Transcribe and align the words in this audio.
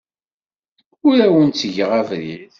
Ur 1.07 1.17
awen-ttgeɣ 1.25 1.89
abrid. 1.99 2.41